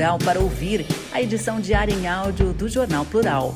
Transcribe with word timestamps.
Plural 0.00 0.18
para 0.18 0.40
ouvir. 0.40 0.86
A 1.12 1.20
edição 1.20 1.60
diária 1.60 1.92
em 1.92 2.08
áudio 2.08 2.54
do 2.54 2.70
Jornal 2.70 3.04
Plural. 3.04 3.54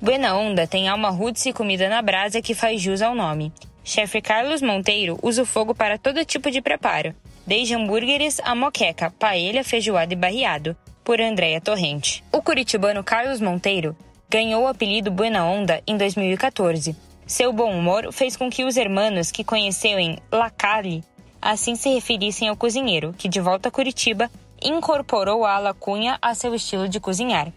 Buena 0.00 0.34
Onda 0.36 0.66
tem 0.66 0.88
alma 0.88 1.10
roots 1.10 1.46
e 1.46 1.52
comida 1.52 1.88
na 1.88 2.02
brasa 2.02 2.42
que 2.42 2.56
faz 2.56 2.82
jus 2.82 3.00
ao 3.02 3.14
nome. 3.14 3.52
Chefe 3.84 4.20
Carlos 4.20 4.60
Monteiro 4.60 5.16
usa 5.22 5.42
o 5.42 5.46
fogo 5.46 5.72
para 5.76 5.96
todo 5.96 6.24
tipo 6.24 6.50
de 6.50 6.60
preparo, 6.60 7.14
desde 7.46 7.76
hambúrgueres 7.76 8.40
a 8.42 8.52
moqueca, 8.52 9.12
paella, 9.16 9.62
feijoada 9.62 10.12
e 10.12 10.16
barreado, 10.16 10.76
por 11.04 11.20
Andréia 11.20 11.60
Torrente. 11.60 12.24
O 12.32 12.42
curitibano 12.42 13.04
Carlos 13.04 13.40
Monteiro 13.40 13.96
ganhou 14.28 14.64
o 14.64 14.66
apelido 14.66 15.08
Buena 15.08 15.44
Onda 15.44 15.80
em 15.86 15.96
2014. 15.96 17.11
Seu 17.32 17.50
bom 17.50 17.74
humor 17.74 18.12
fez 18.12 18.36
com 18.36 18.50
que 18.50 18.62
os 18.62 18.76
hermanos 18.76 19.30
que 19.30 19.42
conheceu 19.42 19.98
em 19.98 20.18
La 20.30 20.50
Cali 20.50 21.02
assim 21.40 21.74
se 21.74 21.88
referissem 21.88 22.46
ao 22.46 22.54
cozinheiro, 22.58 23.14
que 23.16 23.26
de 23.26 23.40
volta 23.40 23.70
a 23.70 23.72
Curitiba 23.72 24.30
incorporou 24.62 25.42
a 25.42 25.56
alcunha 25.66 26.18
a 26.20 26.34
seu 26.34 26.54
estilo 26.54 26.86
de 26.86 27.00
cozinhar. 27.00 27.50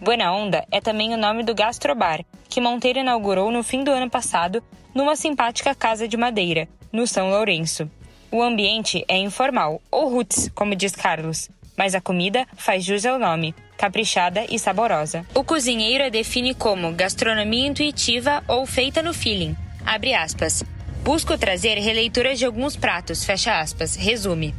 Buena 0.00 0.32
Onda 0.32 0.66
é 0.70 0.80
também 0.80 1.12
o 1.12 1.18
nome 1.18 1.42
do 1.42 1.54
gastrobar, 1.54 2.24
que 2.48 2.58
Monteiro 2.58 3.00
inaugurou 3.00 3.52
no 3.52 3.62
fim 3.62 3.84
do 3.84 3.90
ano 3.90 4.08
passado 4.08 4.64
numa 4.94 5.14
simpática 5.14 5.74
casa 5.74 6.08
de 6.08 6.16
madeira, 6.16 6.66
no 6.90 7.06
São 7.06 7.28
Lourenço. 7.28 7.86
O 8.32 8.42
ambiente 8.42 9.04
é 9.08 9.18
informal, 9.18 9.82
ou 9.90 10.08
roots, 10.08 10.50
como 10.54 10.74
diz 10.74 10.96
Carlos, 10.96 11.50
mas 11.76 11.94
a 11.94 12.00
comida 12.00 12.46
faz 12.56 12.82
jus 12.82 13.04
ao 13.04 13.18
nome, 13.18 13.54
caprichada 13.78 14.44
e 14.50 14.58
saborosa. 14.58 15.24
O 15.32 15.44
cozinheiro 15.44 16.04
a 16.04 16.08
define 16.08 16.52
como 16.52 16.92
gastronomia 16.92 17.68
intuitiva 17.68 18.42
ou 18.48 18.66
feita 18.66 19.00
no 19.02 19.14
feeling. 19.14 19.56
Abre 19.86 20.12
aspas. 20.12 20.64
Busco 21.04 21.38
trazer 21.38 21.78
releituras 21.78 22.38
de 22.38 22.44
alguns 22.44 22.76
pratos, 22.76 23.24
fecha 23.24 23.60
aspas, 23.60 23.94
resume. 23.94 24.54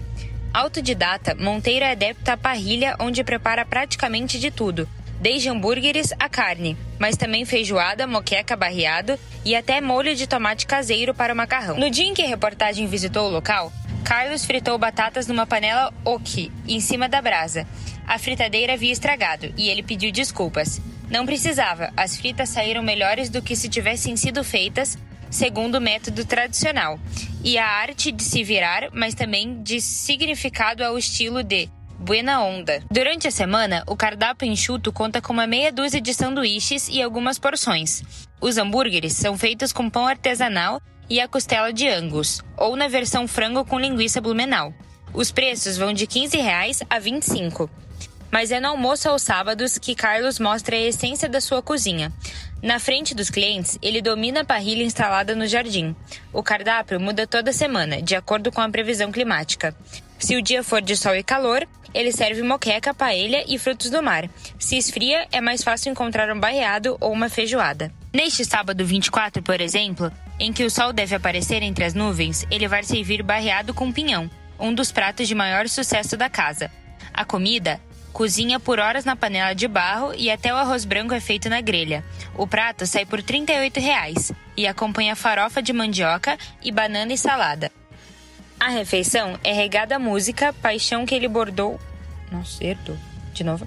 Autodidata, 0.51 1.35
Monteiro 1.35 1.85
é 1.85 1.91
adepta 1.91 2.33
à 2.33 2.37
parrilha 2.37 2.95
onde 2.99 3.23
prepara 3.23 3.63
praticamente 3.65 4.39
de 4.39 4.49
tudo, 4.49 4.89
desde 5.21 5.49
hambúrgueres 5.49 6.11
a 6.17 6.27
carne, 6.27 6.75
mas 6.97 7.15
também 7.15 7.45
feijoada, 7.45 8.07
moqueca 8.07 8.55
barreado 8.55 9.19
e 9.45 9.55
até 9.55 9.79
molho 9.79 10.15
de 10.15 10.25
tomate 10.25 10.65
caseiro 10.65 11.13
para 11.13 11.33
o 11.33 11.37
macarrão. 11.37 11.77
No 11.77 11.89
dia 11.89 12.05
em 12.05 12.15
que 12.15 12.23
a 12.23 12.27
reportagem 12.27 12.87
visitou 12.87 13.27
o 13.27 13.31
local, 13.31 13.71
Carlos 14.03 14.43
fritou 14.43 14.75
batatas 14.79 15.27
numa 15.27 15.45
panela 15.45 15.93
oki, 16.03 16.51
em 16.67 16.79
cima 16.79 17.07
da 17.07 17.21
brasa. 17.21 17.67
A 18.09 18.17
fritadeira 18.17 18.73
havia 18.73 18.91
estragado 18.91 19.53
e 19.55 19.69
ele 19.69 19.83
pediu 19.83 20.11
desculpas. 20.11 20.81
Não 21.11 21.27
precisava, 21.27 21.93
as 21.95 22.17
fritas 22.17 22.49
saíram 22.49 22.81
melhores 22.81 23.29
do 23.29 23.39
que 23.39 23.55
se 23.55 23.69
tivessem 23.69 24.17
sido 24.17 24.43
feitas 24.43 24.97
segundo 25.29 25.75
o 25.75 25.81
método 25.81 26.25
tradicional. 26.25 26.99
E 27.43 27.55
a 27.59 27.67
arte 27.67 28.11
de 28.11 28.23
se 28.23 28.43
virar, 28.43 28.89
mas 28.91 29.13
também 29.13 29.61
de 29.61 29.79
significado 29.79 30.83
ao 30.83 30.97
estilo 30.97 31.43
de 31.43 31.69
Buena 31.99 32.41
Onda. 32.41 32.81
Durante 32.89 33.27
a 33.27 33.31
semana, 33.31 33.83
o 33.85 33.95
cardápio 33.95 34.47
enxuto 34.47 34.91
conta 34.91 35.21
com 35.21 35.31
uma 35.31 35.45
meia 35.45 35.71
dúzia 35.71 36.01
de 36.01 36.11
sanduíches 36.11 36.89
e 36.89 37.03
algumas 37.03 37.37
porções. 37.37 38.01
Os 38.41 38.57
hambúrgueres 38.57 39.13
são 39.13 39.37
feitos 39.37 39.71
com 39.71 39.87
pão 39.87 40.07
artesanal 40.07 40.81
e 41.07 41.21
a 41.21 41.27
costela 41.27 41.71
de 41.71 41.87
Angus, 41.87 42.41
ou 42.57 42.75
na 42.75 42.87
versão 42.87 43.27
frango 43.27 43.63
com 43.63 43.79
linguiça 43.79 44.19
blumenau. 44.19 44.73
Os 45.13 45.31
preços 45.31 45.77
vão 45.77 45.93
de 45.93 46.07
15 46.07 46.37
reais 46.37 46.81
a 46.89 46.95
R$ 46.95 47.01
25. 47.01 47.69
Mas 48.31 48.51
é 48.51 48.59
no 48.59 48.69
almoço 48.69 49.09
aos 49.09 49.23
sábados 49.23 49.77
que 49.77 49.95
Carlos 49.95 50.39
mostra 50.39 50.75
a 50.75 50.79
essência 50.79 51.27
da 51.27 51.41
sua 51.41 51.61
cozinha. 51.61 52.11
Na 52.61 52.77
frente 52.77 53.15
dos 53.15 53.29
clientes, 53.29 53.79
ele 53.81 54.01
domina 54.01 54.41
a 54.41 54.45
parrilha 54.45 54.83
instalada 54.83 55.35
no 55.35 55.47
jardim. 55.47 55.95
O 56.31 56.43
cardápio 56.43 56.99
muda 56.99 57.25
toda 57.25 57.53
semana, 57.53 58.01
de 58.01 58.15
acordo 58.15 58.51
com 58.51 58.61
a 58.61 58.69
previsão 58.69 59.11
climática. 59.11 59.75
Se 60.19 60.35
o 60.35 60.41
dia 60.41 60.63
for 60.63 60.81
de 60.81 60.97
sol 60.97 61.15
e 61.15 61.23
calor, 61.23 61.65
ele 61.93 62.11
serve 62.11 62.43
moqueca, 62.43 62.93
paella 62.93 63.43
e 63.47 63.57
frutos 63.57 63.89
do 63.89 64.03
mar. 64.03 64.29
Se 64.59 64.77
esfria, 64.77 65.27
é 65.31 65.41
mais 65.41 65.63
fácil 65.63 65.91
encontrar 65.91 66.29
um 66.31 66.39
barreado 66.39 66.97
ou 66.99 67.11
uma 67.11 67.29
feijoada. 67.29 67.91
Neste 68.13 68.43
sábado 68.43 68.85
24, 68.85 69.41
por 69.41 69.61
exemplo, 69.61 70.11
em 70.39 70.51
que 70.51 70.63
o 70.63 70.69
sol 70.69 70.91
deve 70.91 71.15
aparecer 71.15 71.63
entre 71.63 71.85
as 71.85 71.93
nuvens, 71.93 72.45
ele 72.51 72.67
vai 72.67 72.83
servir 72.83 73.23
barreado 73.23 73.73
com 73.73 73.91
pinhão, 73.91 74.29
um 74.59 74.73
dos 74.73 74.91
pratos 74.91 75.27
de 75.27 75.33
maior 75.33 75.67
sucesso 75.69 76.17
da 76.17 76.29
casa. 76.29 76.69
A 77.13 77.23
comida 77.23 77.79
cozinha 78.13 78.59
por 78.59 78.79
horas 78.79 79.05
na 79.05 79.15
panela 79.15 79.53
de 79.53 79.67
barro 79.67 80.13
e 80.15 80.29
até 80.29 80.53
o 80.53 80.57
arroz 80.57 80.85
branco 80.85 81.13
é 81.13 81.19
feito 81.19 81.49
na 81.49 81.61
grelha. 81.61 82.03
O 82.35 82.45
prato 82.45 82.85
sai 82.85 83.05
por 83.05 83.21
38 83.21 83.79
reais, 83.79 84.31
e 84.57 84.67
acompanha 84.67 85.15
farofa 85.15 85.61
de 85.61 85.71
mandioca 85.71 86.37
e 86.61 86.71
banana 86.71 87.13
e 87.13 87.17
salada. 87.17 87.71
A 88.59 88.69
refeição 88.69 89.39
é 89.41 89.53
regada 89.53 89.95
à 89.95 89.99
música 89.99 90.51
Paixão 90.51 91.05
que 91.05 91.15
ele 91.15 91.29
bordou. 91.29 91.79
Nossa, 92.29 92.61
herdou. 92.61 92.97
De 93.33 93.43
novo. 93.43 93.65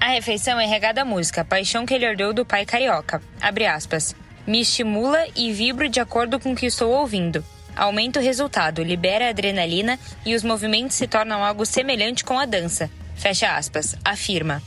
A 0.00 0.08
refeição 0.08 0.58
é 0.58 0.66
regada 0.66 1.02
à 1.02 1.04
música 1.04 1.44
Paixão 1.44 1.86
que 1.86 1.94
ele 1.94 2.04
herdou 2.04 2.32
do 2.32 2.44
pai 2.44 2.66
carioca. 2.66 3.22
Abre 3.40 3.66
aspas. 3.66 4.16
Me 4.44 4.60
estimula 4.60 5.24
e 5.36 5.52
vibro 5.52 5.88
de 5.88 6.00
acordo 6.00 6.40
com 6.40 6.52
o 6.52 6.56
que 6.56 6.66
estou 6.66 6.90
ouvindo. 6.90 7.44
Aumenta 7.76 8.18
o 8.18 8.22
resultado, 8.22 8.82
libera 8.82 9.26
a 9.26 9.30
adrenalina 9.30 9.98
e 10.26 10.34
os 10.34 10.42
movimentos 10.42 10.96
se 10.96 11.06
tornam 11.06 11.44
algo 11.44 11.64
semelhante 11.64 12.24
com 12.24 12.38
a 12.38 12.46
dança. 12.46 12.90
Fecha 13.14 13.56
aspas. 13.56 13.96
Afirma. 14.04 14.62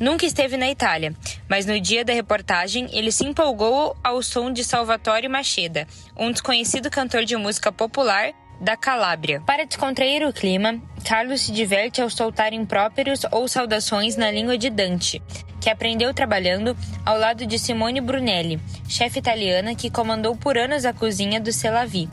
Nunca 0.00 0.24
esteve 0.24 0.56
na 0.56 0.70
Itália, 0.70 1.14
mas 1.46 1.66
no 1.66 1.78
dia 1.78 2.02
da 2.02 2.14
reportagem 2.14 2.88
ele 2.90 3.12
se 3.12 3.26
empolgou 3.26 3.94
ao 4.02 4.22
som 4.22 4.50
de 4.50 4.64
Salvatore 4.64 5.28
Macheda, 5.28 5.86
um 6.16 6.32
desconhecido 6.32 6.90
cantor 6.90 7.26
de 7.26 7.36
música 7.36 7.70
popular 7.70 8.32
da 8.58 8.78
Calábria. 8.78 9.42
Para 9.42 9.66
descontrair 9.66 10.26
o 10.26 10.32
clima, 10.32 10.80
Carlos 11.04 11.42
se 11.42 11.52
diverte 11.52 12.00
ao 12.00 12.08
soltar 12.08 12.54
impróprios 12.54 13.22
ou 13.30 13.46
saudações 13.46 14.16
na 14.16 14.30
língua 14.30 14.56
de 14.56 14.70
Dante, 14.70 15.22
que 15.60 15.68
aprendeu 15.68 16.14
trabalhando 16.14 16.74
ao 17.04 17.18
lado 17.18 17.44
de 17.44 17.58
Simone 17.58 18.00
Brunelli, 18.00 18.58
chefe 18.88 19.18
italiana 19.18 19.74
que 19.74 19.90
comandou 19.90 20.34
por 20.34 20.56
anos 20.56 20.86
a 20.86 20.94
cozinha 20.94 21.38
do 21.38 21.52
Celavi. 21.52 22.08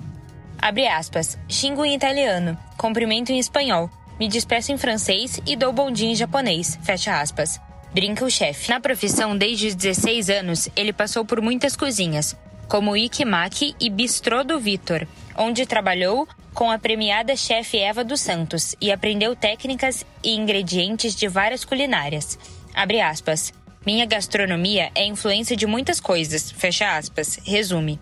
Abre 0.57 0.87
aspas, 0.87 1.37
xingo 1.47 1.85
em 1.85 1.95
italiano, 1.95 2.57
cumprimento 2.77 3.31
em 3.31 3.39
espanhol, 3.39 3.89
me 4.19 4.27
despeço 4.27 4.71
em 4.71 4.77
francês 4.77 5.39
e 5.45 5.55
dou 5.55 5.71
bom 5.71 5.91
dia 5.91 6.09
em 6.09 6.15
japonês, 6.15 6.77
fecha 6.83 7.19
aspas. 7.19 7.59
Brinca 7.93 8.25
o 8.25 8.29
chefe. 8.29 8.69
Na 8.69 8.79
profissão, 8.79 9.37
desde 9.37 9.67
os 9.67 9.75
16 9.75 10.29
anos, 10.29 10.69
ele 10.75 10.91
passou 10.91 11.23
por 11.23 11.41
muitas 11.41 11.75
cozinhas, 11.75 12.35
como 12.67 12.95
Ikimaki 12.95 13.75
e 13.79 13.89
Bistrô 13.89 14.43
do 14.43 14.59
Vitor, 14.59 15.07
onde 15.37 15.65
trabalhou 15.65 16.27
com 16.53 16.71
a 16.71 16.79
premiada 16.79 17.35
chefe 17.35 17.77
Eva 17.77 18.03
dos 18.03 18.19
Santos 18.19 18.75
e 18.81 18.91
aprendeu 18.91 19.35
técnicas 19.35 20.05
e 20.23 20.35
ingredientes 20.35 21.15
de 21.15 21.27
várias 21.27 21.63
culinárias. 21.63 22.37
Abre 22.73 22.99
aspas. 22.99 23.53
Minha 23.85 24.05
gastronomia 24.05 24.91
é 24.93 25.05
influência 25.05 25.55
de 25.55 25.65
muitas 25.65 25.99
coisas, 25.99 26.51
fecha 26.51 26.97
aspas, 26.97 27.39
resume. 27.45 27.99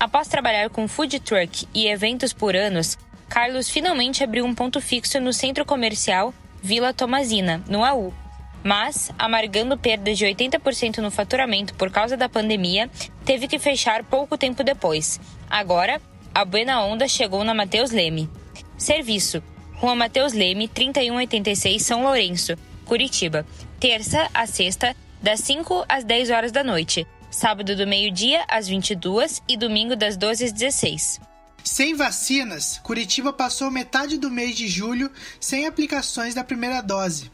Após 0.00 0.26
trabalhar 0.26 0.68
com 0.70 0.88
food 0.88 1.20
truck 1.20 1.68
e 1.72 1.86
eventos 1.86 2.32
por 2.32 2.56
anos, 2.56 2.98
Carlos 3.34 3.68
finalmente 3.68 4.22
abriu 4.22 4.44
um 4.44 4.54
ponto 4.54 4.80
fixo 4.80 5.18
no 5.18 5.32
centro 5.32 5.64
comercial 5.64 6.32
Vila 6.62 6.94
Tomazina, 6.94 7.64
no 7.68 7.84
AU, 7.84 8.14
mas, 8.62 9.10
amargando 9.18 9.76
perdas 9.76 10.16
de 10.16 10.24
80% 10.24 10.98
no 10.98 11.10
faturamento 11.10 11.74
por 11.74 11.90
causa 11.90 12.16
da 12.16 12.28
pandemia, 12.28 12.88
teve 13.24 13.48
que 13.48 13.58
fechar 13.58 14.04
pouco 14.04 14.38
tempo 14.38 14.62
depois. 14.62 15.18
Agora, 15.50 16.00
a 16.32 16.44
Buena 16.44 16.84
Onda 16.84 17.08
chegou 17.08 17.42
na 17.42 17.52
Mateus 17.52 17.90
Leme. 17.90 18.30
Serviço: 18.78 19.42
Rua 19.72 19.96
Mateus 19.96 20.32
Leme, 20.32 20.68
3186 20.68 21.82
São 21.82 22.04
Lourenço, 22.04 22.56
Curitiba. 22.84 23.44
Terça 23.80 24.30
a 24.32 24.46
sexta, 24.46 24.94
das 25.20 25.40
5 25.40 25.84
às 25.88 26.04
10 26.04 26.30
horas 26.30 26.52
da 26.52 26.62
noite. 26.62 27.04
Sábado 27.32 27.74
do 27.74 27.84
meio-dia 27.84 28.44
às 28.46 28.68
22 28.68 29.42
e 29.48 29.56
domingo 29.56 29.96
das 29.96 30.16
12 30.16 30.44
às 30.44 30.52
16. 30.52 31.33
Sem 31.64 31.94
vacinas, 31.94 32.78
Curitiba 32.82 33.32
passou 33.32 33.70
metade 33.70 34.18
do 34.18 34.30
mês 34.30 34.54
de 34.54 34.68
julho 34.68 35.10
sem 35.40 35.66
aplicações 35.66 36.34
da 36.34 36.44
primeira 36.44 36.82
dose. 36.82 37.32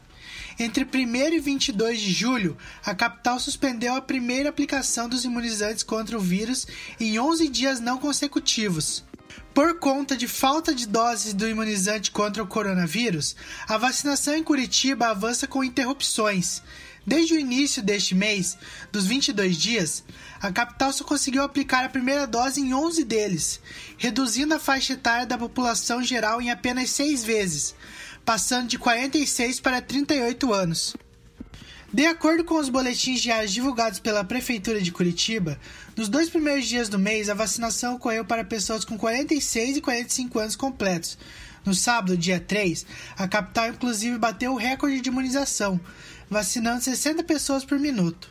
Entre 0.57 0.85
1 0.85 1.33
e 1.33 1.39
22 1.39 1.99
de 1.99 2.13
julho, 2.13 2.57
a 2.85 2.95
capital 2.95 3.37
suspendeu 3.41 3.93
a 3.93 4.01
primeira 4.01 4.47
aplicação 4.47 5.09
dos 5.09 5.25
imunizantes 5.25 5.83
contra 5.83 6.17
o 6.17 6.21
vírus 6.21 6.65
em 6.97 7.19
11 7.19 7.49
dias 7.49 7.81
não 7.81 7.97
consecutivos. 7.97 9.03
Por 9.53 9.79
conta 9.79 10.15
de 10.15 10.29
falta 10.29 10.73
de 10.73 10.87
doses 10.87 11.33
do 11.33 11.45
imunizante 11.45 12.09
contra 12.09 12.41
o 12.41 12.47
coronavírus, 12.47 13.35
a 13.67 13.77
vacinação 13.77 14.33
em 14.33 14.43
Curitiba 14.43 15.07
avança 15.07 15.45
com 15.45 15.61
interrupções. 15.61 16.61
Desde 17.05 17.33
o 17.33 17.39
início 17.39 17.81
deste 17.81 18.13
mês, 18.13 18.57
dos 18.91 19.07
22 19.07 19.57
dias, 19.57 20.03
a 20.39 20.51
capital 20.51 20.93
só 20.93 21.03
conseguiu 21.03 21.41
aplicar 21.41 21.83
a 21.83 21.89
primeira 21.89 22.27
dose 22.27 22.61
em 22.61 22.73
11 22.73 23.03
deles, 23.03 23.59
reduzindo 23.97 24.53
a 24.53 24.59
faixa 24.59 24.93
etária 24.93 25.25
da 25.25 25.37
população 25.37 26.03
geral 26.03 26.39
em 26.39 26.51
apenas 26.51 26.91
seis 26.91 27.23
vezes, 27.23 27.73
passando 28.23 28.67
de 28.67 28.77
46 28.77 29.59
para 29.59 29.81
38 29.81 30.53
anos. 30.53 30.95
De 31.93 32.05
acordo 32.05 32.45
com 32.45 32.55
os 32.55 32.69
boletins 32.69 33.19
diários 33.19 33.51
divulgados 33.51 33.99
pela 33.99 34.23
Prefeitura 34.23 34.79
de 34.79 34.93
Curitiba, 34.93 35.59
nos 35.97 36.07
dois 36.07 36.29
primeiros 36.29 36.65
dias 36.65 36.87
do 36.87 36.97
mês 36.97 37.29
a 37.29 37.33
vacinação 37.33 37.95
ocorreu 37.95 38.23
para 38.23 38.45
pessoas 38.45 38.85
com 38.85 38.97
46 38.97 39.77
e 39.77 39.81
45 39.81 40.39
anos 40.39 40.55
completos. 40.55 41.17
No 41.65 41.73
sábado, 41.73 42.17
dia 42.17 42.39
3, 42.39 42.85
a 43.17 43.27
capital 43.27 43.69
inclusive 43.69 44.17
bateu 44.17 44.53
o 44.53 44.57
recorde 44.57 45.01
de 45.01 45.09
imunização, 45.09 45.79
vacinando 46.29 46.83
60 46.83 47.23
pessoas 47.23 47.63
por 47.63 47.79
minuto. 47.79 48.29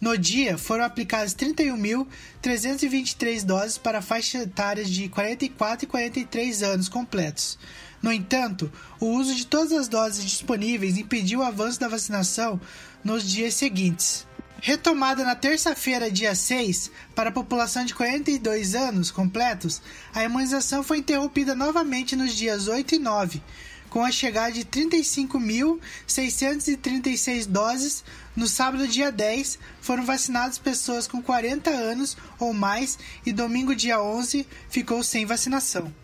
No 0.00 0.16
dia, 0.16 0.56
foram 0.56 0.84
aplicadas 0.84 1.34
31.323 1.34 3.44
doses 3.44 3.78
para 3.78 4.00
faixas 4.00 4.42
etárias 4.42 4.88
de 4.88 5.08
44 5.08 5.84
e 5.84 5.88
43 5.88 6.62
anos 6.62 6.88
completos. 6.88 7.58
No 8.00 8.12
entanto, 8.12 8.70
o 9.00 9.06
uso 9.06 9.34
de 9.34 9.44
todas 9.44 9.72
as 9.72 9.88
doses 9.88 10.24
disponíveis 10.24 10.96
impediu 10.96 11.40
o 11.40 11.44
avanço 11.44 11.80
da 11.80 11.88
vacinação 11.88 12.60
nos 13.02 13.28
dias 13.28 13.54
seguintes. 13.54 14.27
Retomada 14.60 15.22
na 15.22 15.36
terça-feira, 15.36 16.10
dia 16.10 16.34
6, 16.34 16.90
para 17.14 17.28
a 17.28 17.32
população 17.32 17.84
de 17.84 17.94
42 17.94 18.74
anos 18.74 19.08
completos, 19.08 19.80
a 20.12 20.24
imunização 20.24 20.82
foi 20.82 20.98
interrompida 20.98 21.54
novamente 21.54 22.16
nos 22.16 22.34
dias 22.34 22.66
8 22.66 22.96
e 22.96 22.98
9, 22.98 23.40
com 23.88 24.04
a 24.04 24.10
chegada 24.10 24.50
de 24.50 24.64
35.636 24.64 27.46
doses. 27.46 28.02
No 28.34 28.48
sábado, 28.48 28.88
dia 28.88 29.12
10, 29.12 29.60
foram 29.80 30.04
vacinadas 30.04 30.58
pessoas 30.58 31.06
com 31.06 31.22
40 31.22 31.70
anos 31.70 32.16
ou 32.40 32.52
mais 32.52 32.98
e 33.24 33.32
domingo, 33.32 33.76
dia 33.76 34.02
11, 34.02 34.44
ficou 34.68 35.04
sem 35.04 35.24
vacinação. 35.24 35.94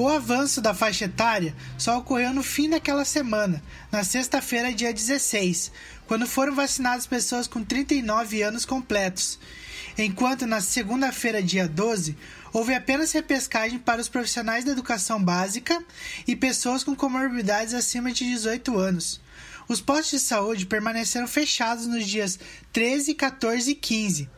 O 0.00 0.08
avanço 0.08 0.62
da 0.62 0.72
faixa 0.72 1.06
etária 1.06 1.54
só 1.76 1.98
ocorreu 1.98 2.32
no 2.32 2.42
fim 2.42 2.70
daquela 2.70 3.04
semana, 3.04 3.62
na 3.92 4.02
sexta-feira, 4.02 4.72
dia 4.72 4.94
16, 4.94 5.70
quando 6.10 6.26
foram 6.26 6.52
vacinadas 6.52 7.06
pessoas 7.06 7.46
com 7.46 7.62
39 7.62 8.42
anos 8.42 8.64
completos, 8.64 9.38
enquanto 9.96 10.44
na 10.44 10.60
segunda-feira, 10.60 11.40
dia 11.40 11.68
12, 11.68 12.16
houve 12.52 12.74
apenas 12.74 13.12
repescagem 13.12 13.78
para 13.78 14.00
os 14.00 14.08
profissionais 14.08 14.64
da 14.64 14.72
educação 14.72 15.22
básica 15.22 15.80
e 16.26 16.34
pessoas 16.34 16.82
com 16.82 16.96
comorbidades 16.96 17.74
acima 17.74 18.10
de 18.10 18.24
18 18.24 18.76
anos. 18.76 19.20
Os 19.68 19.80
postos 19.80 20.18
de 20.20 20.26
saúde 20.26 20.66
permaneceram 20.66 21.28
fechados 21.28 21.86
nos 21.86 22.04
dias 22.04 22.40
13, 22.72 23.14
14 23.14 23.70
e 23.70 23.74
15. 23.76 24.28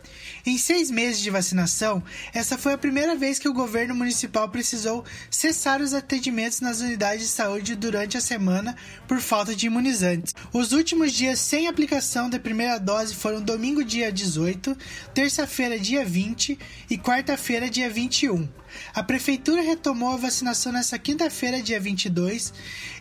Em 0.45 0.59
seis 0.59 0.91
meses 0.91 1.21
de 1.21 1.31
vacinação, 1.31 2.03
essa 2.35 2.59
foi 2.59 2.73
a 2.73 2.79
primeira 2.79 3.15
vez 3.15 3.39
que 3.39 3.49
o 3.49 3.53
governo 3.53 3.95
municipal 3.95 4.49
precisou 4.49 5.05
cessar 5.31 5.81
os 5.81 5.95
atendimentos 5.95 6.61
nas 6.61 6.81
unidades 6.81 7.27
de 7.27 7.33
saúde 7.33 7.77
durante 7.77 8.17
a 8.17 8.21
semana 8.21 8.77
por 9.07 9.21
falta 9.21 9.55
de 9.55 9.67
imunizantes. 9.67 10.35
Os 10.53 10.73
últimos 10.73 11.13
dias 11.13 11.39
sem 11.39 11.69
aplicação 11.69 12.29
da 12.29 12.41
primeira 12.41 12.79
dose 12.79 13.15
foram 13.15 13.41
domingo, 13.41 13.85
dia 13.85 14.11
18, 14.11 14.77
terça-feira, 15.15 15.79
dia 15.79 16.05
20 16.05 16.59
e 16.91 16.99
quarta-feira, 16.99 17.71
dia 17.71 17.89
21. 17.89 18.62
A 18.95 19.03
prefeitura 19.03 19.63
retomou 19.63 20.15
a 20.15 20.17
vacinação 20.17 20.73
nesta 20.73 20.99
quinta-feira, 20.99 21.63
dia 21.63 21.81
22, 21.81 22.53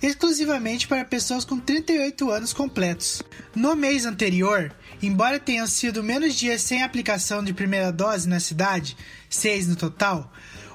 exclusivamente 0.01 0.87
para 0.87 1.05
pessoas 1.05 1.45
com 1.45 1.59
38 1.59 2.29
anos 2.29 2.53
completos. 2.53 3.21
No 3.55 3.75
mês 3.75 4.05
anterior, 4.05 4.73
embora 5.01 5.39
tenham 5.39 5.67
sido 5.67 6.03
menos 6.03 6.35
dias 6.35 6.61
sem 6.61 6.83
aplicação 6.83 7.43
de 7.43 7.53
primeira 7.53 7.91
dose 7.91 8.27
na 8.27 8.39
cidade, 8.39 8.95
seis 9.29 9.67
no 9.67 9.75
total, 9.75 10.31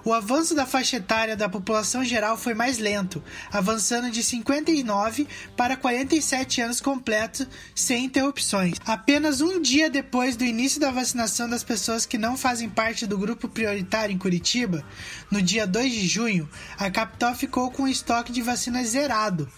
o 0.07 0.15
avanço 0.15 0.55
da 0.55 0.65
faixa 0.65 0.99
etária 0.99 1.37
da 1.37 1.49
população 1.49 2.05
geral 2.05 2.37
foi 2.37 2.55
mais 2.55 2.79
lento, 2.79 3.21
avançando 3.51 4.09
de 4.09 4.23
59 4.23 5.27
para 5.57 5.77
47 5.77 6.61
anos 6.61 6.81
completos 6.81 7.49
sem 7.75 8.05
interrupções. 8.05 8.77
Apenas 8.87 9.41
um 9.41 9.61
dia 9.61 9.91
depois 9.91 10.37
do 10.37 10.45
início 10.45 10.79
da 10.79 10.93
vacinação 10.93 11.49
das 11.49 11.65
pessoas 11.65 12.07
que 12.07 12.17
não 12.17 12.37
fazem 12.37 12.69
parte 12.69 13.05
do 13.05 13.19
grupo 13.19 13.49
prioritário 13.49 14.15
em 14.15 14.19
Curitiba, 14.19 14.85
no 15.29 15.43
dia 15.43 15.67
2 15.67 15.93
de 15.93 16.07
junho, 16.07 16.49
a 16.79 16.89
capital 16.89 17.35
ficou 17.35 17.73
com 17.73 17.83
o 17.83 17.89
estoque 17.89 18.31
de 18.31 18.43
vacinas 18.43 18.91
zerado, 18.91 19.51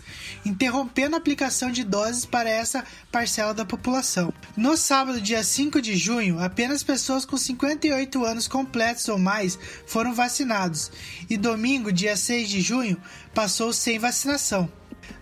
interrompendo 0.47 1.15
a 1.15 1.19
aplicação 1.19 1.71
de 1.71 1.85
doses 1.85 2.25
para 2.25 2.49
essa 2.49 2.83
parcela 3.13 3.53
da 3.53 3.67
população. 3.67 4.33
No 4.57 4.79
sábado, 4.79 5.21
dia 5.21 5.45
5 5.45 5.83
de 5.83 5.95
junho, 5.95 6.41
apenas 6.41 6.83
pessoas 6.83 7.27
com 7.27 7.37
58 7.37 8.25
anos 8.25 8.49
completos 8.49 9.07
ou 9.11 9.19
mais 9.19 9.59
foram 9.87 10.15
vacinadas 10.15 10.38
vacinados 10.39 10.91
e 11.29 11.37
domingo, 11.37 11.93
dia 11.93 12.17
6 12.17 12.49
de 12.49 12.61
junho, 12.61 13.01
passou 13.35 13.73
sem 13.73 13.99
vacinação. 13.99 14.71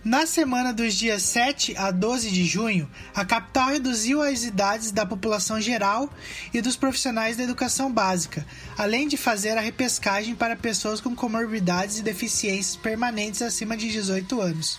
Na 0.03 0.25
semana 0.25 0.71
dos 0.73 0.93
dias 0.93 1.23
7 1.23 1.75
a 1.77 1.91
12 1.91 2.29
de 2.29 2.45
junho, 2.45 2.89
a 3.15 3.25
capital 3.25 3.69
reduziu 3.69 4.21
as 4.21 4.43
idades 4.43 4.91
da 4.91 5.05
população 5.05 5.59
geral 5.59 6.09
e 6.53 6.61
dos 6.61 6.75
profissionais 6.75 7.35
da 7.35 7.43
educação 7.43 7.91
básica, 7.91 8.45
além 8.77 9.07
de 9.07 9.17
fazer 9.17 9.57
a 9.57 9.61
repescagem 9.61 10.35
para 10.35 10.55
pessoas 10.55 11.01
com 11.01 11.15
comorbidades 11.15 11.99
e 11.99 12.03
deficiências 12.03 12.75
permanentes 12.75 13.41
acima 13.41 13.75
de 13.75 13.89
18 13.89 14.39
anos. 14.39 14.77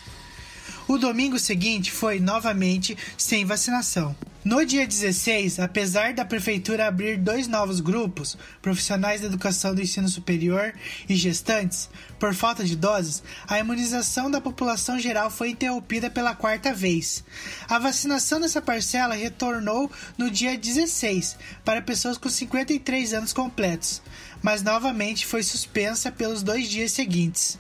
O 0.87 0.99
domingo 0.99 1.38
seguinte 1.38 1.91
foi 1.91 2.20
novamente 2.20 2.96
sem 3.17 3.44
vacinação. 3.44 4.17
No 4.49 4.65
dia 4.65 4.87
16, 4.87 5.59
apesar 5.59 6.15
da 6.15 6.25
prefeitura 6.25 6.87
abrir 6.87 7.19
dois 7.19 7.47
novos 7.47 7.81
grupos, 7.81 8.35
profissionais 8.62 9.21
da 9.21 9.27
educação 9.27 9.75
do 9.75 9.83
ensino 9.83 10.09
superior 10.09 10.73
e 11.06 11.15
gestantes, 11.15 11.91
por 12.19 12.33
falta 12.33 12.65
de 12.65 12.75
doses, 12.75 13.23
a 13.47 13.59
imunização 13.59 14.31
da 14.31 14.41
população 14.41 14.99
geral 14.99 15.31
foi 15.31 15.50
interrompida 15.50 16.09
pela 16.09 16.35
quarta 16.35 16.73
vez. 16.73 17.23
A 17.69 17.79
vacinação 17.79 18.41
dessa 18.41 18.62
parcela 18.62 19.15
retornou 19.15 19.91
no 20.17 20.31
dia 20.31 20.56
16 20.56 21.37
para 21.62 21.83
pessoas 21.83 22.17
com 22.17 22.31
53 22.31 23.12
anos 23.12 23.35
completos, 23.35 24.01
mas 24.41 24.63
novamente 24.63 25.27
foi 25.27 25.43
suspensa 25.43 26.11
pelos 26.11 26.43
dois 26.43 26.70
dias 26.70 26.93
seguintes. 26.93 27.58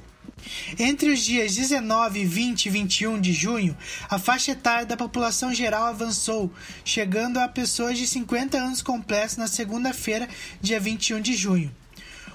Entre 0.78 1.10
os 1.10 1.20
dias 1.24 1.54
19, 1.54 2.24
20 2.24 2.66
e 2.66 2.70
21 2.70 3.20
de 3.20 3.32
junho, 3.32 3.76
a 4.08 4.18
faixa 4.18 4.52
etária 4.52 4.86
da 4.86 4.96
população 4.96 5.54
geral 5.54 5.86
avançou, 5.86 6.52
chegando 6.84 7.38
a 7.38 7.48
pessoas 7.48 7.98
de 7.98 8.06
50 8.06 8.56
anos 8.58 8.82
completos 8.82 9.36
na 9.36 9.46
segunda-feira, 9.46 10.28
dia 10.60 10.80
21 10.80 11.20
de 11.20 11.34
junho. 11.34 11.74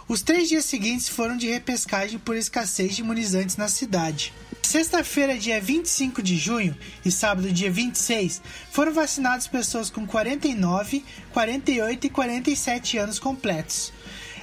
Os 0.08 0.22
três 0.22 0.50
dias 0.50 0.66
seguintes 0.66 1.08
foram 1.08 1.38
de 1.38 1.48
repescagem 1.50 2.20
por 2.20 2.36
escassez 2.36 2.96
de 2.96 3.02
imunizantes 3.02 3.56
na 3.56 3.70
cidade. 3.70 4.34
Sexta-feira, 4.62 5.38
dia 5.38 5.62
25 5.62 6.22
de 6.22 6.36
junho, 6.36 6.76
e 7.06 7.12
sábado, 7.12 7.52
dia 7.52 7.72
26, 7.72 8.42
foram 8.72 8.94
vacinadas 8.94 9.48
pessoas 9.48 9.90
com 9.90 10.06
49, 10.06 11.06
48 11.32 12.08
e 12.08 12.10
47 12.10 12.98
anos 12.98 13.20
completos. 13.20 13.94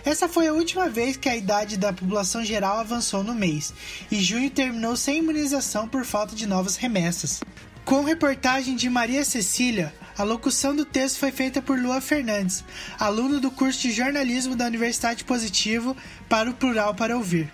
Essa 0.04 0.28
foi 0.28 0.49
a 0.49 0.52
última 0.52 0.88
vez 0.88 1.16
que 1.16 1.28
a 1.28 1.37
idade 1.37 1.76
da 1.76 1.92
população 1.92 2.45
geral 2.45 2.78
avançou 2.78 3.23
no 3.23 3.35
mês, 3.35 3.73
e 4.11 4.21
junho 4.21 4.50
terminou 4.50 4.97
sem 4.97 5.19
imunização 5.19 5.88
por 5.88 6.04
falta 6.04 6.35
de 6.35 6.47
novas 6.47 6.76
remessas. 6.76 7.40
Com 7.85 8.04
reportagem 8.04 8.76
de 8.76 8.88
Maria 8.88 9.25
Cecília, 9.25 9.92
a 10.16 10.23
locução 10.23 10.75
do 10.76 10.85
texto 10.85 11.19
foi 11.19 11.30
feita 11.30 11.61
por 11.61 11.78
Lua 11.78 12.00
Fernandes, 12.00 12.64
aluno 12.99 13.40
do 13.40 13.50
curso 13.50 13.80
de 13.80 13.90
jornalismo 13.90 14.54
da 14.54 14.66
Universidade 14.66 15.25
Positivo, 15.25 15.97
para 16.28 16.50
o 16.50 16.54
Plural 16.54 16.95
para 16.95 17.16
Ouvir. 17.16 17.50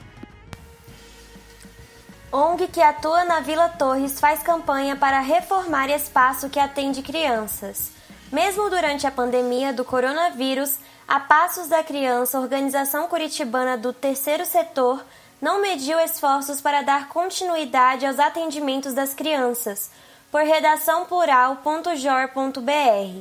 ONG 2.33 2.67
que 2.69 2.83
atua 2.83 3.25
na 3.25 3.41
Vila 3.41 3.69
Torres 3.69 4.21
faz 4.21 4.43
campanha 4.43 4.95
para 4.95 5.21
reformar 5.21 5.89
espaço 5.89 6.51
que 6.51 6.59
atende 6.59 7.03
crianças. 7.03 7.91
Mesmo 8.31 8.69
durante 8.69 9.07
a 9.07 9.11
pandemia 9.11 9.73
do 9.73 9.85
coronavírus, 9.85 10.77
a 11.09 11.21
Passos 11.21 11.69
da 11.69 11.85
Criança, 11.85 12.41
organização 12.41 13.07
curitibana 13.07 13.79
do 13.79 13.93
terceiro 13.93 14.45
setor, 14.45 15.05
não 15.41 15.63
mediu 15.63 16.01
esforços 16.01 16.61
para 16.61 16.83
dar 16.83 17.09
continuidade 17.09 18.05
aos 18.05 18.19
atendimentos 18.19 18.93
das 18.93 19.15
crianças, 19.15 19.89
por 20.33 20.43
redação 20.43 21.05
plural.jor.br. 21.05 23.21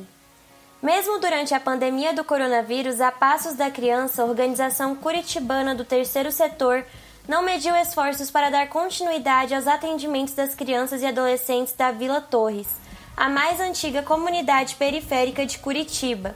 Mesmo 0.82 1.20
durante 1.20 1.54
a 1.54 1.60
pandemia 1.60 2.12
do 2.12 2.24
coronavírus, 2.24 3.00
a 3.00 3.12
Passos 3.12 3.54
da 3.54 3.70
Criança, 3.70 4.24
organização 4.24 4.96
curitibana 4.96 5.72
do 5.72 5.84
terceiro 5.84 6.32
setor, 6.32 6.84
não 7.28 7.42
mediu 7.42 7.74
esforços 7.76 8.32
para 8.32 8.50
dar 8.50 8.68
continuidade 8.68 9.54
aos 9.54 9.68
atendimentos 9.68 10.34
das 10.34 10.56
crianças 10.56 11.02
e 11.02 11.06
adolescentes 11.06 11.72
da 11.72 11.92
Vila 11.92 12.20
Torres, 12.20 12.66
a 13.16 13.28
mais 13.28 13.60
antiga 13.60 14.02
comunidade 14.02 14.74
periférica 14.74 15.46
de 15.46 15.58
Curitiba. 15.58 16.34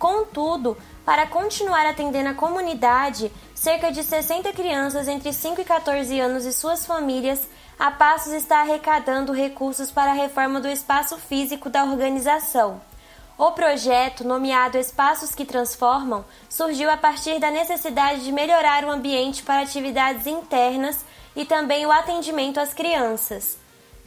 Contudo, 0.00 0.78
para 1.04 1.26
continuar 1.26 1.84
atendendo 1.84 2.30
a 2.30 2.34
comunidade, 2.34 3.30
cerca 3.54 3.92
de 3.92 4.02
60 4.02 4.50
crianças 4.54 5.06
entre 5.06 5.30
5 5.30 5.60
e 5.60 5.64
14 5.64 6.18
anos 6.18 6.46
e 6.46 6.54
suas 6.54 6.86
famílias, 6.86 7.46
a 7.78 7.90
Passos 7.90 8.32
está 8.32 8.62
arrecadando 8.62 9.30
recursos 9.30 9.90
para 9.90 10.12
a 10.12 10.14
reforma 10.14 10.58
do 10.58 10.68
espaço 10.68 11.18
físico 11.18 11.68
da 11.68 11.84
organização. 11.84 12.80
O 13.36 13.52
projeto, 13.52 14.24
nomeado 14.24 14.78
Espaços 14.78 15.34
que 15.34 15.44
Transformam, 15.44 16.24
surgiu 16.48 16.90
a 16.90 16.96
partir 16.96 17.38
da 17.38 17.50
necessidade 17.50 18.24
de 18.24 18.32
melhorar 18.32 18.86
o 18.86 18.90
ambiente 18.90 19.42
para 19.42 19.60
atividades 19.60 20.26
internas 20.26 21.04
e 21.36 21.44
também 21.44 21.84
o 21.84 21.92
atendimento 21.92 22.58
às 22.58 22.72
crianças. 22.72 23.59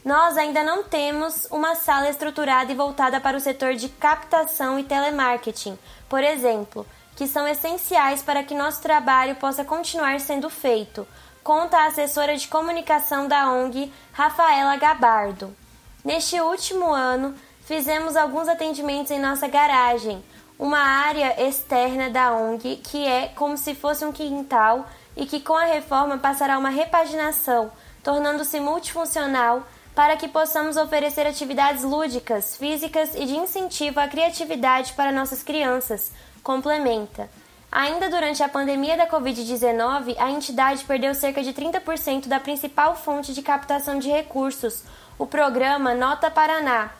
Nós 0.04 0.36
ainda 0.36 0.62
não 0.62 0.82
temos 0.82 1.48
uma 1.50 1.74
sala 1.74 2.10
estruturada 2.10 2.70
e 2.70 2.74
voltada 2.74 3.18
para 3.22 3.38
o 3.38 3.40
setor 3.40 3.74
de 3.74 3.88
captação 3.88 4.78
e 4.78 4.84
telemarketing, 4.84 5.78
por 6.10 6.22
exemplo, 6.22 6.86
que 7.16 7.26
são 7.26 7.48
essenciais 7.48 8.22
para 8.22 8.44
que 8.44 8.54
nosso 8.54 8.82
trabalho 8.82 9.34
possa 9.36 9.64
continuar 9.64 10.20
sendo 10.20 10.50
feito, 10.50 11.08
conta 11.42 11.78
a 11.78 11.86
assessora 11.86 12.36
de 12.36 12.46
comunicação 12.48 13.26
da 13.26 13.50
ONG, 13.50 13.90
Rafaela 14.12 14.76
Gabardo. 14.76 15.56
Neste 16.04 16.38
último 16.38 16.92
ano, 16.92 17.34
fizemos 17.62 18.14
alguns 18.14 18.46
atendimentos 18.46 19.10
em 19.10 19.18
nossa 19.18 19.48
garagem, 19.48 20.22
uma 20.58 20.80
área 20.80 21.48
externa 21.48 22.10
da 22.10 22.30
ONG 22.30 22.76
que 22.76 23.06
é 23.06 23.28
como 23.28 23.56
se 23.56 23.74
fosse 23.74 24.04
um 24.04 24.12
quintal 24.12 24.86
e 25.16 25.24
que 25.24 25.40
com 25.40 25.56
a 25.56 25.64
reforma 25.64 26.18
passará 26.18 26.58
uma 26.58 26.68
repaginação, 26.68 27.72
tornando-se 28.02 28.60
multifuncional 28.60 29.62
para 29.94 30.16
que 30.16 30.26
possamos 30.28 30.76
oferecer 30.76 31.26
atividades 31.26 31.84
lúdicas, 31.84 32.56
físicas 32.56 33.14
e 33.14 33.24
de 33.24 33.36
incentivo 33.36 34.00
à 34.00 34.08
criatividade 34.08 34.92
para 34.94 35.12
nossas 35.12 35.42
crianças, 35.42 36.10
complementa. 36.42 37.30
Ainda 37.70 38.08
durante 38.08 38.42
a 38.42 38.48
pandemia 38.48 38.96
da 38.96 39.06
Covid-19, 39.06 40.16
a 40.18 40.30
entidade 40.30 40.84
perdeu 40.84 41.14
cerca 41.14 41.42
de 41.42 41.52
30% 41.52 42.26
da 42.26 42.38
principal 42.38 42.94
fonte 42.94 43.32
de 43.32 43.42
captação 43.42 43.98
de 43.98 44.08
recursos, 44.08 44.84
o 45.18 45.26
programa 45.26 45.94
Nota 45.94 46.30
Paraná, 46.30 46.90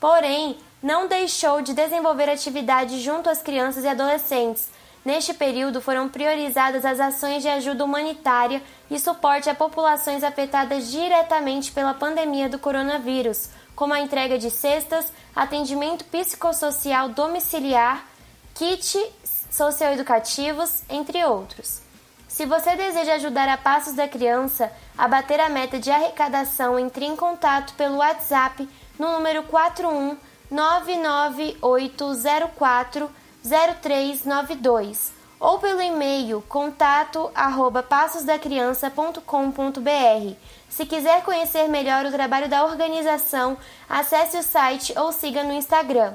porém 0.00 0.58
não 0.82 1.06
deixou 1.06 1.62
de 1.62 1.72
desenvolver 1.72 2.28
atividades 2.28 3.00
junto 3.00 3.30
às 3.30 3.42
crianças 3.42 3.84
e 3.84 3.88
adolescentes. 3.88 4.68
Neste 5.04 5.34
período 5.34 5.80
foram 5.80 6.08
priorizadas 6.08 6.84
as 6.84 7.00
ações 7.00 7.42
de 7.42 7.48
ajuda 7.48 7.84
humanitária 7.84 8.62
e 8.88 9.00
suporte 9.00 9.50
a 9.50 9.54
populações 9.54 10.22
afetadas 10.22 10.92
diretamente 10.92 11.72
pela 11.72 11.92
pandemia 11.92 12.48
do 12.48 12.56
coronavírus, 12.58 13.48
como 13.74 13.92
a 13.92 14.00
entrega 14.00 14.38
de 14.38 14.48
cestas, 14.48 15.12
atendimento 15.34 16.04
psicossocial 16.04 17.08
domiciliar, 17.08 18.06
kits 18.54 18.96
socioeducativos, 19.50 20.84
entre 20.88 21.24
outros. 21.24 21.82
Se 22.28 22.46
você 22.46 22.76
deseja 22.76 23.14
ajudar 23.14 23.48
a 23.48 23.58
Passos 23.58 23.94
da 23.94 24.06
Criança 24.06 24.70
a 24.96 25.08
bater 25.08 25.40
a 25.40 25.48
meta 25.48 25.80
de 25.80 25.90
arrecadação, 25.90 26.78
entre 26.78 27.04
em 27.04 27.16
contato 27.16 27.74
pelo 27.74 27.96
WhatsApp 27.96 28.68
no 28.98 29.12
número 29.12 29.42
41 29.42 30.16
99804 30.50 33.21
0392 33.44 35.12
ou 35.38 35.58
pelo 35.58 35.80
e-mail 35.80 36.42
contato 36.48 37.30
arroba 37.34 37.82
passosdacriança.com.br. 37.82 40.34
Se 40.68 40.86
quiser 40.86 41.24
conhecer 41.24 41.66
melhor 41.68 42.06
o 42.06 42.12
trabalho 42.12 42.48
da 42.48 42.64
organização, 42.64 43.58
acesse 43.88 44.36
o 44.36 44.42
site 44.42 44.94
ou 44.96 45.12
siga 45.12 45.42
no 45.42 45.52
Instagram. 45.52 46.14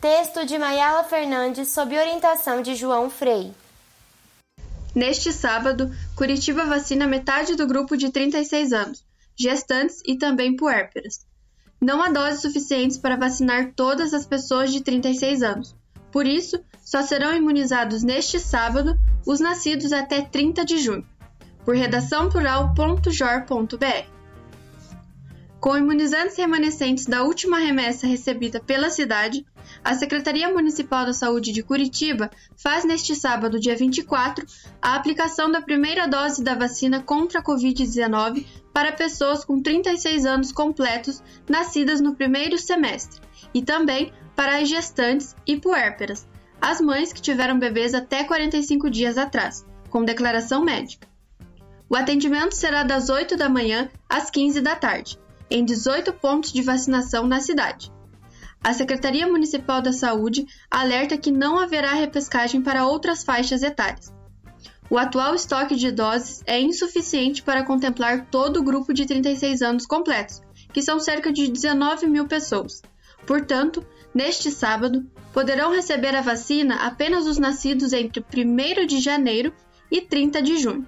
Texto 0.00 0.46
de 0.46 0.56
Mayala 0.58 1.04
Fernandes 1.04 1.68
sob 1.68 1.98
orientação 1.98 2.62
de 2.62 2.74
João 2.74 3.10
Frei. 3.10 3.52
Neste 4.94 5.32
sábado, 5.32 5.90
Curitiba 6.16 6.64
vacina 6.64 7.06
metade 7.06 7.54
do 7.54 7.66
grupo 7.66 7.96
de 7.96 8.10
36 8.10 8.72
anos, 8.72 9.04
gestantes 9.36 10.00
e 10.04 10.16
também 10.16 10.56
puérperas 10.56 11.26
não 11.82 12.00
há 12.00 12.10
doses 12.10 12.40
suficientes 12.40 12.96
para 12.96 13.16
vacinar 13.16 13.72
todas 13.74 14.14
as 14.14 14.24
pessoas 14.24 14.72
de 14.72 14.82
36 14.82 15.42
anos. 15.42 15.74
Por 16.12 16.26
isso, 16.26 16.62
só 16.84 17.02
serão 17.02 17.34
imunizados 17.34 18.02
neste 18.02 18.38
sábado 18.38 18.98
os 19.26 19.40
nascidos 19.40 19.92
até 19.92 20.20
30 20.20 20.62
de 20.64 20.78
junho. 20.78 21.06
Por 21.64 21.74
redaçãoplural.jor.br. 21.74 24.12
Com 25.58 25.78
imunizantes 25.78 26.36
remanescentes 26.36 27.06
da 27.06 27.22
última 27.22 27.58
remessa 27.58 28.06
recebida 28.06 28.60
pela 28.60 28.90
cidade, 28.90 29.46
a 29.82 29.94
Secretaria 29.94 30.52
Municipal 30.52 31.06
da 31.06 31.12
Saúde 31.12 31.52
de 31.52 31.62
Curitiba 31.62 32.28
faz 32.56 32.84
neste 32.84 33.14
sábado, 33.14 33.60
dia 33.60 33.76
24, 33.76 34.44
a 34.82 34.96
aplicação 34.96 35.52
da 35.52 35.62
primeira 35.62 36.08
dose 36.08 36.42
da 36.42 36.56
vacina 36.56 37.00
contra 37.00 37.38
a 37.38 37.44
Covid-19 37.44 38.44
para 38.72 38.90
pessoas 38.90 39.44
com 39.44 39.62
36 39.62 40.26
anos 40.26 40.50
completos 40.50 41.22
nascidas 41.48 42.00
no 42.00 42.16
primeiro 42.16 42.58
semestre 42.58 43.20
e 43.54 43.62
também 43.62 44.12
para 44.34 44.58
as 44.58 44.68
gestantes 44.68 45.36
e 45.46 45.56
puérperas, 45.58 46.26
as 46.60 46.80
mães 46.80 47.12
que 47.12 47.20
tiveram 47.20 47.58
bebês 47.58 47.94
até 47.94 48.24
45 48.24 48.88
dias 48.88 49.18
atrás, 49.18 49.66
com 49.90 50.04
declaração 50.04 50.64
médica. 50.64 51.08
O 51.88 51.96
atendimento 51.96 52.54
será 52.54 52.82
das 52.82 53.10
8 53.10 53.36
da 53.36 53.48
manhã 53.48 53.90
às 54.08 54.30
15 54.30 54.60
da 54.60 54.74
tarde, 54.74 55.18
em 55.50 55.64
18 55.64 56.12
pontos 56.14 56.52
de 56.52 56.62
vacinação 56.62 57.26
na 57.26 57.40
cidade. 57.40 57.92
A 58.64 58.72
Secretaria 58.72 59.26
Municipal 59.26 59.82
da 59.82 59.92
Saúde 59.92 60.46
alerta 60.70 61.18
que 61.18 61.32
não 61.32 61.58
haverá 61.58 61.92
repescagem 61.94 62.62
para 62.62 62.86
outras 62.86 63.24
faixas 63.24 63.62
etárias. 63.62 64.12
O 64.88 64.96
atual 64.96 65.34
estoque 65.34 65.74
de 65.74 65.90
doses 65.90 66.42
é 66.46 66.60
insuficiente 66.60 67.42
para 67.42 67.64
contemplar 67.64 68.26
todo 68.30 68.60
o 68.60 68.62
grupo 68.62 68.94
de 68.94 69.04
36 69.04 69.62
anos 69.62 69.84
completos, 69.84 70.40
que 70.72 70.80
são 70.80 71.00
cerca 71.00 71.32
de 71.32 71.48
19 71.48 72.06
mil 72.06 72.26
pessoas. 72.26 72.82
Portanto, 73.26 73.84
neste 74.14 74.50
sábado, 74.50 75.04
poderão 75.32 75.72
receber 75.72 76.14
a 76.14 76.20
vacina 76.20 76.86
apenas 76.86 77.26
os 77.26 77.38
nascidos 77.38 77.92
entre 77.92 78.22
1 78.22 78.86
de 78.86 79.00
janeiro 79.00 79.52
e 79.90 80.00
30 80.00 80.42
de 80.42 80.56
junho. 80.58 80.86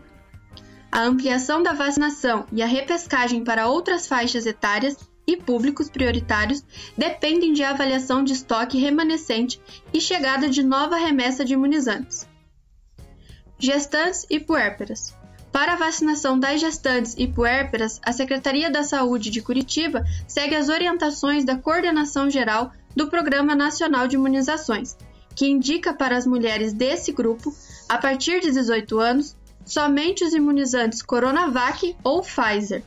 A 0.90 1.02
ampliação 1.02 1.62
da 1.62 1.72
vacinação 1.72 2.46
e 2.52 2.62
a 2.62 2.66
repescagem 2.66 3.42
para 3.42 3.68
outras 3.68 4.06
faixas 4.06 4.46
etárias 4.46 4.96
e 5.26 5.36
públicos 5.36 5.88
prioritários 5.88 6.64
dependem 6.96 7.52
de 7.52 7.64
avaliação 7.64 8.22
de 8.22 8.32
estoque 8.32 8.78
remanescente 8.78 9.60
e 9.92 10.00
chegada 10.00 10.48
de 10.48 10.62
nova 10.62 10.96
remessa 10.96 11.44
de 11.44 11.54
imunizantes 11.54 12.26
gestantes 13.58 14.26
e 14.28 14.38
puérperas. 14.38 15.16
Para 15.50 15.74
a 15.74 15.76
vacinação 15.76 16.38
das 16.38 16.60
gestantes 16.60 17.14
e 17.16 17.28
puérperas, 17.28 18.00
a 18.04 18.12
Secretaria 18.12 18.70
da 18.70 18.82
Saúde 18.82 19.30
de 19.30 19.40
Curitiba 19.40 20.04
segue 20.26 20.56
as 20.56 20.68
orientações 20.68 21.44
da 21.44 21.56
Coordenação 21.56 22.28
Geral 22.28 22.72
do 22.94 23.08
Programa 23.08 23.54
Nacional 23.54 24.06
de 24.06 24.16
Imunizações, 24.16 24.96
que 25.34 25.46
indica 25.46 25.92
para 25.92 26.16
as 26.16 26.26
mulheres 26.26 26.72
desse 26.72 27.12
grupo, 27.12 27.54
a 27.88 27.98
partir 27.98 28.40
de 28.40 28.52
18 28.52 28.98
anos, 28.98 29.36
somente 29.64 30.24
os 30.24 30.32
imunizantes 30.32 31.02
Coronavac 31.02 31.96
ou 32.04 32.22
Pfizer. 32.22 32.82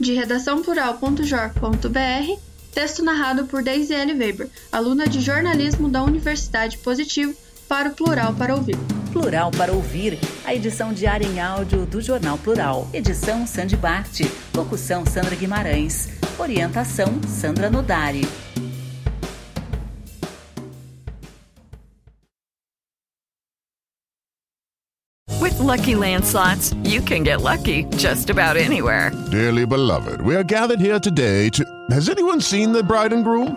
De 0.00 0.12
redação 0.12 0.62
plural.jor.br, 0.62 2.40
texto 2.74 3.04
narrado 3.04 3.46
por 3.46 3.62
Daisy 3.62 3.94
L. 3.94 4.12
Weber, 4.14 4.50
aluna 4.72 5.06
de 5.06 5.20
jornalismo 5.20 5.88
da 5.88 6.02
Universidade 6.02 6.78
Positivo, 6.78 7.32
para 7.70 7.88
o 7.88 7.92
Plural 7.92 8.34
para 8.34 8.52
Ouvir. 8.56 8.76
Plural 9.12 9.52
para 9.52 9.72
Ouvir, 9.72 10.18
a 10.44 10.52
edição 10.52 10.92
diária 10.92 11.24
em 11.24 11.38
áudio 11.38 11.86
do 11.86 12.00
Jornal 12.00 12.36
Plural. 12.36 12.88
Edição 12.92 13.46
Sandy 13.46 13.76
Bart. 13.76 14.22
Locução 14.52 15.06
Sandra 15.06 15.36
Guimarães. 15.36 16.08
Orientação 16.36 17.20
Sandra 17.28 17.70
Nodari. 17.70 18.26
With 25.40 25.60
Lucky 25.60 25.94
Land 25.94 26.24
slots, 26.24 26.74
you 26.82 27.00
can 27.00 27.22
get 27.22 27.40
lucky 27.40 27.84
just 27.96 28.30
about 28.30 28.56
anywhere. 28.56 29.12
Dearly 29.30 29.64
beloved, 29.64 30.20
we 30.22 30.34
are 30.34 30.42
gathered 30.42 30.80
here 30.80 30.98
today 30.98 31.48
to. 31.50 31.64
Has 31.92 32.08
anyone 32.08 32.40
seen 32.40 32.72
the 32.72 32.82
bride 32.82 33.12
and 33.12 33.22
groom? 33.22 33.56